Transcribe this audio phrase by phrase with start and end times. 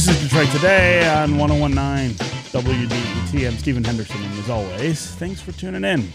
[0.00, 3.46] This is Detroit Today on 1019 WDET.
[3.46, 6.10] I'm Stephen Henderson, and as always, thanks for tuning in.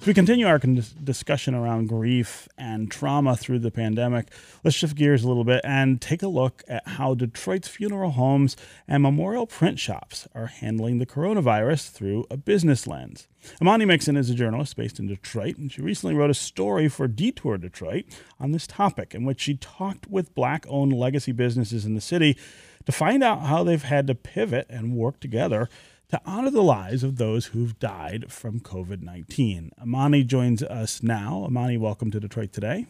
[0.00, 4.28] As we continue our con- discussion around grief and trauma through the pandemic,
[4.62, 8.56] let's shift gears a little bit and take a look at how Detroit's funeral homes
[8.86, 13.26] and memorial print shops are handling the coronavirus through a business lens.
[13.60, 17.08] Imani Mixon is a journalist based in Detroit, and she recently wrote a story for
[17.08, 18.04] Detour Detroit
[18.38, 22.38] on this topic, in which she talked with black owned legacy businesses in the city
[22.86, 25.68] to find out how they've had to pivot and work together
[26.10, 29.72] to honor the lives of those who've died from COVID 19.
[29.82, 31.44] Imani joins us now.
[31.48, 32.86] Imani, welcome to Detroit today.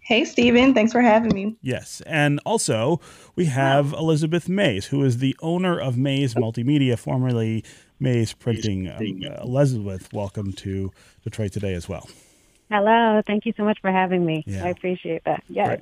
[0.00, 0.74] Hey, Stephen.
[0.74, 1.56] Thanks for having me.
[1.62, 2.02] Yes.
[2.04, 3.00] And also,
[3.36, 7.64] we have Elizabeth Mays, who is the owner of Mays Multimedia, formerly
[7.98, 8.88] Mays Printing.
[8.90, 12.06] Um, Elizabeth, welcome to Detroit today as well.
[12.70, 13.22] Hello.
[13.26, 14.44] Thank you so much for having me.
[14.46, 14.66] Yeah.
[14.66, 15.42] I appreciate that.
[15.48, 15.78] Yeah.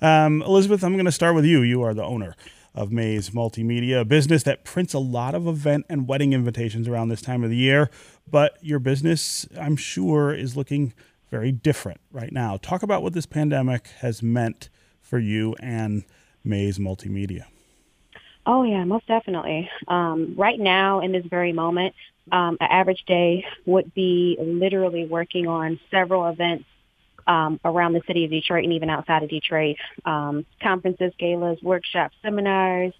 [0.00, 1.62] Um, Elizabeth, I'm going to start with you.
[1.62, 2.34] You are the owner
[2.74, 7.08] of Mays Multimedia, a business that prints a lot of event and wedding invitations around
[7.08, 7.90] this time of the year.
[8.30, 10.92] But your business, I'm sure, is looking
[11.30, 12.56] very different right now.
[12.56, 14.68] Talk about what this pandemic has meant
[15.00, 16.04] for you and
[16.44, 17.44] Mays Multimedia.
[18.46, 19.70] Oh, yeah, most definitely.
[19.86, 21.94] Um, right now, in this very moment,
[22.32, 26.64] um, an average day would be literally working on several events
[27.26, 29.76] um, around the city of Detroit and even outside of Detroit.
[30.04, 32.92] Um, conferences, galas, workshops, seminars,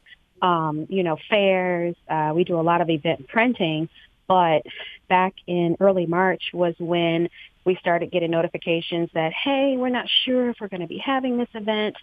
[0.42, 1.94] um, you know, fairs.
[2.08, 3.88] Uh, we do a lot of event printing.
[4.26, 4.62] But
[5.08, 7.28] back in early March was when
[7.64, 11.36] we started getting notifications that, hey, we're not sure if we're going to be having
[11.36, 11.96] this event.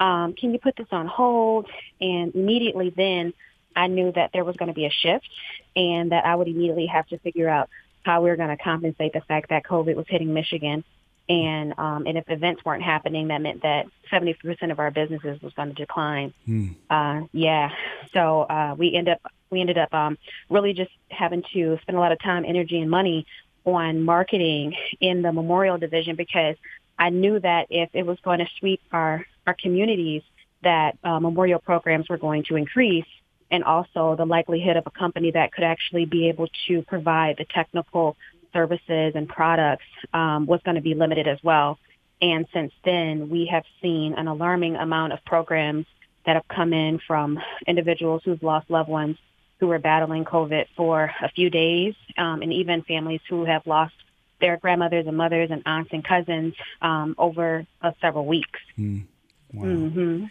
[0.00, 1.68] Um, can you put this on hold?
[2.00, 3.32] And immediately then
[3.76, 5.28] I knew that there was going to be a shift
[5.76, 7.68] and that I would immediately have to figure out
[8.02, 10.84] how we were going to compensate the fact that COVID was hitting Michigan
[11.28, 15.52] and um, and if events weren't happening, that meant that 70% of our businesses was
[15.54, 16.34] going to decline.
[16.44, 16.68] Hmm.
[16.90, 17.70] Uh, yeah,
[18.12, 19.20] so uh, we end up
[19.50, 20.18] we ended up um,
[20.50, 23.26] really just having to spend a lot of time, energy, and money
[23.64, 26.56] on marketing in the memorial division because
[26.98, 30.22] I knew that if it was going to sweep our our communities,
[30.62, 33.06] that uh, memorial programs were going to increase.
[33.50, 37.44] And also the likelihood of a company that could actually be able to provide the
[37.44, 38.16] technical
[38.54, 39.84] services and products
[40.14, 41.78] um, was going to be limited as well.
[42.22, 45.84] And since then, we have seen an alarming amount of programs
[46.24, 49.18] that have come in from individuals who've lost loved ones
[49.60, 53.94] who were battling COVID for a few days, um, and even families who have lost
[54.40, 58.60] their grandmothers and mothers and aunts and cousins um, over uh, several weeks.
[58.78, 59.04] Mm.
[59.52, 59.64] Wow.
[59.66, 60.24] Mm-hmm.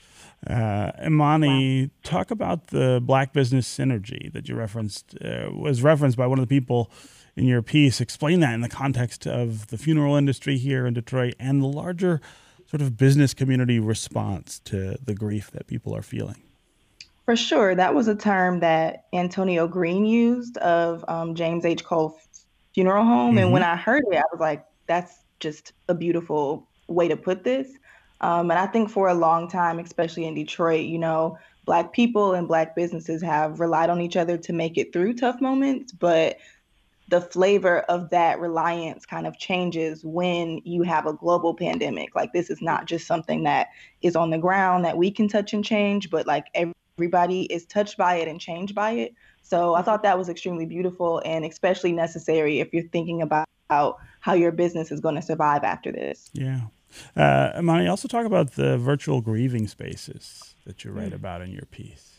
[0.45, 1.89] Uh, Imani, wow.
[2.03, 5.15] talk about the Black Business Synergy that you referenced.
[5.23, 6.91] Uh, was referenced by one of the people
[7.35, 7.99] in your piece.
[8.01, 12.21] Explain that in the context of the funeral industry here in Detroit and the larger
[12.65, 16.41] sort of business community response to the grief that people are feeling.
[17.25, 17.73] For sure.
[17.75, 21.83] That was a term that Antonio Green used of um, James H.
[21.83, 22.19] Cole
[22.73, 23.31] Funeral Home.
[23.31, 23.37] Mm-hmm.
[23.37, 27.43] And when I heard it, I was like, that's just a beautiful way to put
[27.43, 27.69] this.
[28.21, 32.33] Um, and I think for a long time, especially in Detroit, you know, Black people
[32.33, 35.91] and Black businesses have relied on each other to make it through tough moments.
[35.91, 36.37] But
[37.09, 42.15] the flavor of that reliance kind of changes when you have a global pandemic.
[42.15, 43.67] Like this is not just something that
[44.01, 47.97] is on the ground that we can touch and change, but like everybody is touched
[47.97, 49.13] by it and changed by it.
[49.41, 54.33] So I thought that was extremely beautiful and especially necessary if you're thinking about how
[54.33, 56.29] your business is going to survive after this.
[56.33, 56.61] Yeah.
[57.15, 61.15] Uh, Imani, also talk about the virtual grieving spaces that you write mm.
[61.15, 62.11] about in your piece.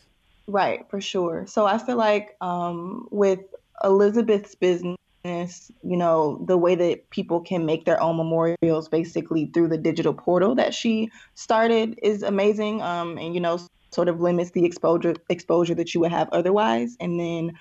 [0.47, 1.45] Right, for sure.
[1.47, 3.39] So I feel like um, with
[3.83, 9.67] Elizabeth's business, you know, the way that people can make their own memorials basically through
[9.69, 12.81] the digital portal that she started is amazing.
[12.81, 13.59] Um, and you know,
[13.91, 16.95] sort of limits the exposure exposure that you would have otherwise.
[16.99, 17.57] And then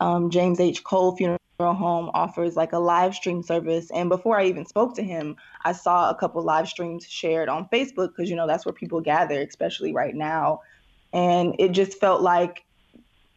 [0.00, 0.84] um, James H.
[0.84, 3.90] Cole Funeral Home offers like a live stream service.
[3.90, 7.68] And before I even spoke to him, I saw a couple live streams shared on
[7.72, 10.60] Facebook because you know that's where people gather, especially right now.
[11.12, 12.65] And it just felt like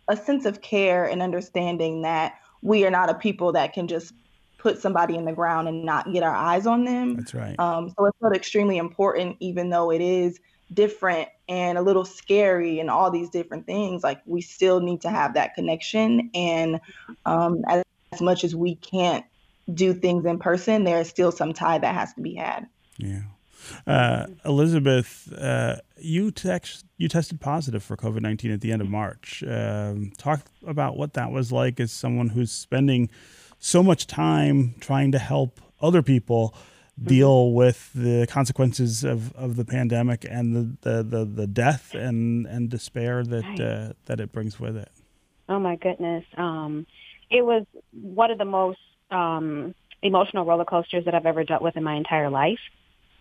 [0.09, 4.13] a sense of care and understanding that we are not a people that can just
[4.57, 7.15] put somebody in the ground and not get our eyes on them.
[7.15, 7.57] That's right.
[7.57, 10.39] Um, so it felt extremely important, even though it is
[10.73, 14.03] different and a little scary and all these different things.
[14.03, 16.81] Like we still need to have that connection, and
[17.25, 19.25] um, as, as much as we can't
[19.73, 22.67] do things in person, there is still some tie that has to be had.
[22.97, 23.21] Yeah.
[23.86, 28.89] Uh, Elizabeth, uh, you text, you tested positive for COVID nineteen at the end of
[28.89, 29.44] March.
[29.48, 33.10] Um, talk about what that was like as someone who's spending
[33.57, 36.54] so much time trying to help other people
[37.01, 42.45] deal with the consequences of, of the pandemic and the, the, the, the death and,
[42.45, 44.92] and despair that uh, that it brings with it.
[45.48, 46.25] Oh my goodness.
[46.38, 46.86] Um,
[47.30, 48.80] it was one of the most
[49.12, 52.60] um, emotional roller coasters that I've ever dealt with in my entire life.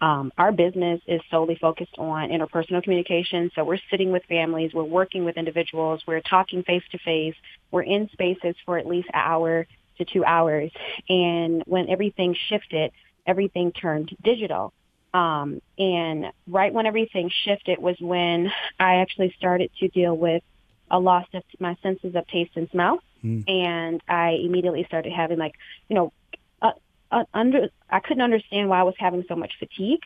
[0.01, 3.51] Um, our business is solely focused on interpersonal communication.
[3.55, 7.35] So we're sitting with families, we're working with individuals, we're talking face to face,
[7.71, 9.67] we're in spaces for at least an hour
[9.99, 10.71] to two hours.
[11.09, 12.93] And when everything shifted,
[13.27, 14.73] everything turned digital.
[15.13, 20.43] Um, and right when everything shifted was when I actually started to deal with
[20.91, 23.01] a loss of my senses of taste and smell.
[23.23, 23.41] Hmm.
[23.49, 25.55] And I immediately started having like,
[25.89, 26.13] you know,
[27.33, 30.03] under, I couldn't understand why I was having so much fatigue.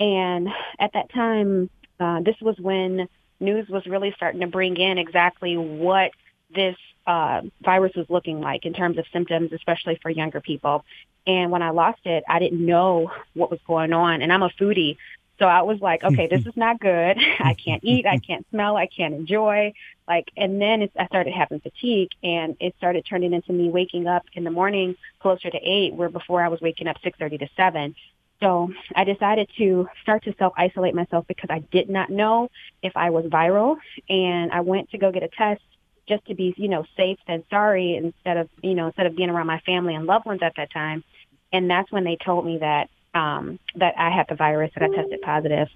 [0.00, 0.48] And
[0.78, 3.08] at that time, uh, this was when
[3.40, 6.12] news was really starting to bring in exactly what
[6.54, 10.84] this uh, virus was looking like in terms of symptoms, especially for younger people.
[11.26, 14.22] And when I lost it, I didn't know what was going on.
[14.22, 14.96] And I'm a foodie.
[15.38, 17.18] So I was like, okay, this is not good.
[17.40, 18.06] I can't eat.
[18.06, 18.76] I can't smell.
[18.76, 19.72] I can't enjoy.
[20.06, 24.06] Like, and then it's, I started having fatigue and it started turning into me waking
[24.06, 27.48] up in the morning closer to eight, where before I was waking up 6.30 to
[27.56, 27.94] seven.
[28.40, 32.50] So I decided to start to self-isolate myself because I did not know
[32.82, 33.76] if I was viral.
[34.08, 35.60] And I went to go get a test
[36.08, 39.28] just to be, you know, safe than sorry instead of, you know, instead of being
[39.28, 41.04] around my family and loved ones at that time.
[41.52, 44.96] And that's when they told me that, um, that I had the virus, and I
[44.96, 45.68] tested positive.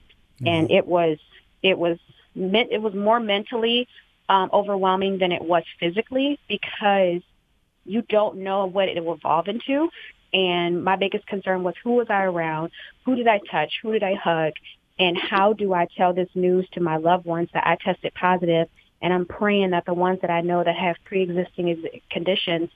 [0.44, 1.18] And it was,
[1.62, 1.98] it was,
[2.34, 3.86] it was more mentally,
[4.28, 7.22] um, overwhelming than it was physically because
[7.84, 9.88] you don't know what it will evolve into.
[10.32, 12.70] And my biggest concern was who was I around?
[13.04, 13.72] Who did I touch?
[13.82, 14.54] Who did I hug?
[14.98, 18.68] And how do I tell this news to my loved ones that I tested positive?
[19.00, 22.70] And I'm praying that the ones that I know that have pre-existing ex- conditions,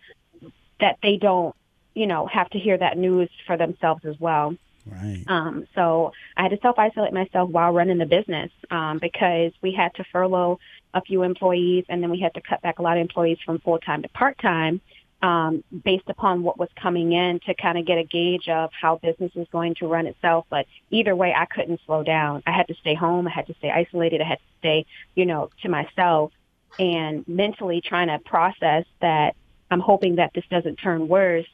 [0.80, 1.54] that they don't,
[1.96, 4.54] you know, have to hear that news for themselves as well.
[4.84, 5.24] Right.
[5.26, 9.94] Um, so I had to self-isolate myself while running the business um, because we had
[9.94, 10.60] to furlough
[10.94, 13.58] a few employees and then we had to cut back a lot of employees from
[13.60, 14.80] full-time to part-time
[15.22, 18.96] um, based upon what was coming in to kind of get a gauge of how
[18.96, 20.44] business was going to run itself.
[20.50, 22.42] But either way, I couldn't slow down.
[22.46, 23.26] I had to stay home.
[23.26, 24.20] I had to stay isolated.
[24.20, 26.32] I had to stay, you know, to myself
[26.78, 29.34] and mentally trying to process that
[29.70, 31.46] I'm hoping that this doesn't turn worse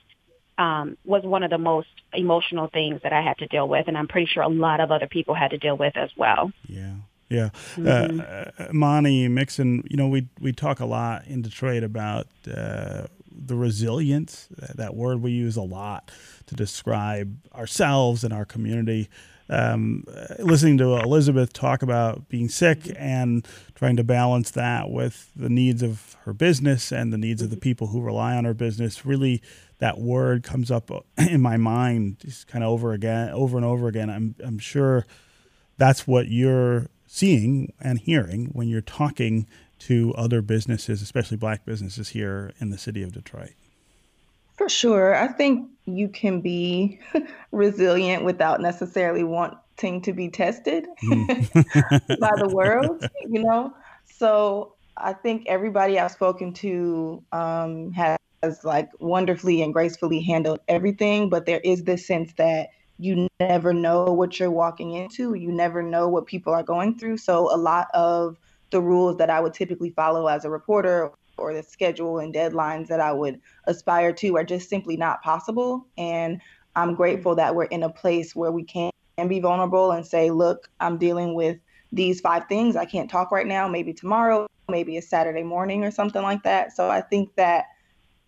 [0.58, 3.96] um, was one of the most emotional things that I had to deal with, and
[3.96, 6.52] I'm pretty sure a lot of other people had to deal with as well.
[6.68, 6.94] Yeah.
[7.28, 7.48] Yeah.
[7.78, 13.06] Uh, uh, Monty Mixon, you know, we, we talk a lot in Detroit about uh,
[13.34, 16.10] the resilience, that, word we use a lot
[16.46, 19.08] to describe ourselves and our community.
[19.48, 25.30] Um, uh, listening to Elizabeth talk about being sick and trying to balance that with
[25.34, 28.54] the needs of her business and the needs of the people who rely on her
[28.54, 29.42] business, really
[29.82, 33.88] that word comes up in my mind just kind of over again, over and over
[33.88, 34.08] again.
[34.08, 35.04] I'm, I'm sure
[35.76, 39.44] that's what you're seeing and hearing when you're talking
[39.80, 43.54] to other businesses, especially black businesses here in the city of Detroit.
[44.56, 45.16] For sure.
[45.16, 47.00] I think you can be
[47.50, 53.74] resilient without necessarily wanting to be tested by the world, you know?
[54.06, 58.16] So I think everybody I've spoken to um, has
[58.64, 64.04] like wonderfully and gracefully handled everything, but there is this sense that you never know
[64.04, 65.34] what you're walking into.
[65.34, 67.18] You never know what people are going through.
[67.18, 68.36] So a lot of
[68.70, 72.88] the rules that I would typically follow as a reporter or the schedule and deadlines
[72.88, 75.86] that I would aspire to are just simply not possible.
[75.96, 76.40] And
[76.76, 78.90] I'm grateful that we're in a place where we can
[79.28, 81.58] be vulnerable and say, look, I'm dealing with
[81.92, 82.76] these five things.
[82.76, 83.68] I can't talk right now.
[83.68, 86.72] Maybe tomorrow, maybe a Saturday morning or something like that.
[86.72, 87.66] So I think that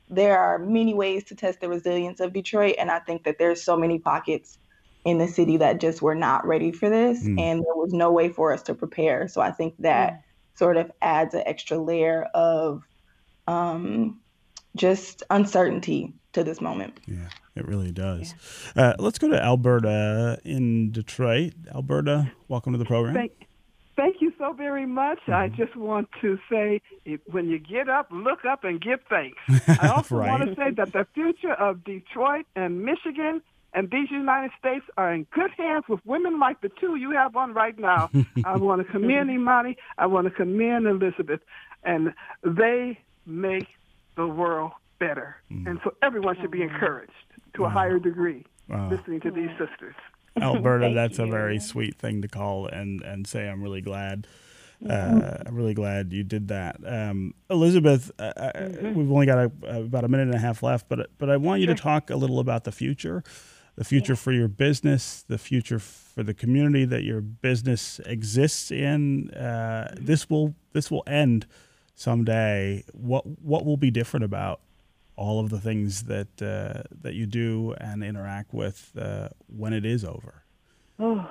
[0.08, 2.76] there are many ways to test the resilience of Detroit.
[2.78, 4.58] And I think that there's so many pockets
[5.04, 7.23] in the city that just were not ready for this.
[7.23, 7.40] Mm.
[7.40, 9.28] And there was no way for us to prepare.
[9.28, 10.23] So I think that
[10.54, 12.82] sort of adds an extra layer of
[13.46, 14.20] um,
[14.76, 16.99] just uncertainty to this moment.
[17.06, 18.34] Yeah, it really does.
[18.76, 21.54] Uh, let's go to Alberta in Detroit.
[21.75, 23.14] Alberta, welcome to the program.
[23.14, 23.32] Thank,
[23.96, 25.18] thank you so very much.
[25.28, 25.56] I mm-hmm.
[25.56, 26.80] just want to say,
[27.26, 29.38] when you get up, look up and give thanks.
[29.80, 30.28] I also Right.
[30.28, 35.12] want to say that the future of Detroit and Michigan and these United States are
[35.12, 38.10] in good hands with women like the two you have on right now.
[38.44, 39.76] I want to commend Imani.
[39.98, 41.40] I want to commend Elizabeth.
[41.82, 43.66] And they make
[44.16, 45.36] the world better.
[45.50, 45.66] Mm.
[45.68, 47.12] And so everyone should be encouraged
[47.54, 48.88] to a higher degree Wow.
[48.90, 49.94] listening to these sisters.
[50.40, 53.48] Alberta, that's a very sweet thing to call and, and say.
[53.48, 54.26] I'm really glad.
[54.88, 58.10] Uh, I'm really glad you did that, um, Elizabeth.
[58.18, 61.30] Uh, uh, We've only got a, about a minute and a half left, but but
[61.30, 63.22] I want you to talk a little about the future
[63.76, 69.30] the future for your business, the future for the community that your business exists in.
[69.30, 71.46] Uh, this will this will end
[71.94, 72.84] someday.
[72.92, 74.60] What what will be different about
[75.16, 79.85] all of the things that uh, that you do and interact with uh, when it
[79.85, 80.42] is over?
[80.99, 81.28] Oh,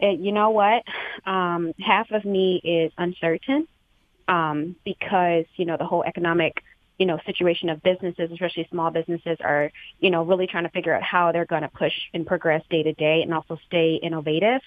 [0.00, 0.82] you know what?
[1.26, 3.66] Um, half of me is uncertain
[4.28, 6.62] um, because you know the whole economic
[6.98, 10.94] you know situation of businesses, especially small businesses, are you know really trying to figure
[10.94, 14.60] out how they're going to push and progress day to day and also stay innovative.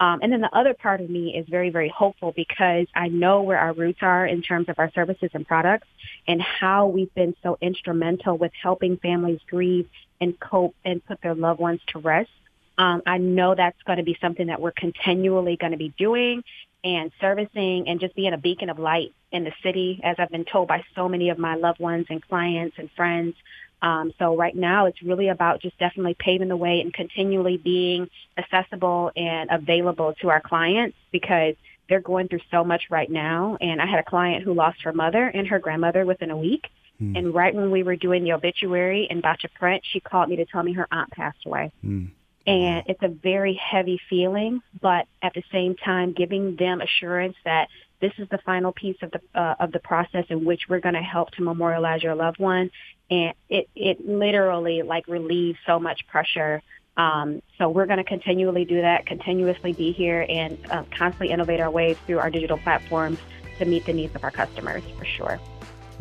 [0.00, 3.42] Um, and then the other part of me is very, very hopeful because I know
[3.42, 5.88] where our roots are in terms of our services and products
[6.26, 9.88] and how we've been so instrumental with helping families grieve
[10.20, 12.30] and cope and put their loved ones to rest.
[12.76, 16.44] Um, I know that's going to be something that we're continually going to be doing
[16.84, 20.44] and servicing and just being a beacon of light in the city, as I've been
[20.44, 23.34] told by so many of my loved ones and clients and friends.
[23.80, 28.08] Um, so right now, it's really about just definitely paving the way and continually being
[28.36, 31.54] accessible and available to our clients because
[31.88, 33.56] they're going through so much right now.
[33.60, 36.66] And I had a client who lost her mother and her grandmother within a week.
[37.00, 37.16] Mm.
[37.16, 40.44] And right when we were doing the obituary in Bacha Print, she called me to
[40.44, 41.72] tell me her aunt passed away.
[41.84, 42.10] Mm.
[42.46, 47.68] And it's a very heavy feeling, but at the same time, giving them assurance that
[48.00, 50.94] this is the final piece of the uh, of the process in which we're going
[50.94, 52.70] to help to memorialize your loved one,
[53.10, 56.62] and it it literally like relieves so much pressure.
[56.96, 61.60] Um, so we're going to continually do that, continuously be here, and uh, constantly innovate
[61.60, 63.18] our ways through our digital platforms
[63.58, 65.40] to meet the needs of our customers for sure.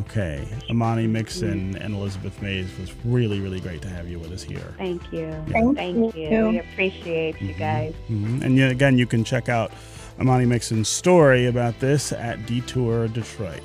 [0.01, 0.47] Okay.
[0.69, 4.73] Imani Mixon and Elizabeth Mays was really, really great to have you with us here.
[4.77, 5.21] Thank you.
[5.21, 5.45] Yeah.
[5.45, 6.29] Thank, Thank you.
[6.29, 6.47] you.
[6.49, 7.47] We appreciate mm-hmm.
[7.47, 7.93] you guys.
[8.09, 8.43] Mm-hmm.
[8.43, 9.71] And yet again, you can check out
[10.19, 13.61] Imani Mixon's story about this at Detour Detroit.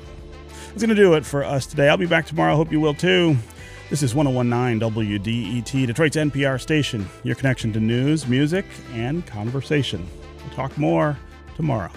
[0.67, 1.89] That's going to do it for us today.
[1.89, 2.55] I'll be back tomorrow.
[2.55, 3.35] Hope you will too.
[3.89, 10.07] This is 1019 WDET, Detroit's NPR station, your connection to news, music, and conversation.
[10.39, 11.17] We'll talk more
[11.55, 11.91] tomorrow.